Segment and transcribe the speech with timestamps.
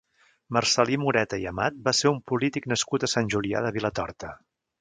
[0.55, 4.37] Marcel·lí Moreta i Amat va ser un polític nascut a Sant Julià de Vilatorta.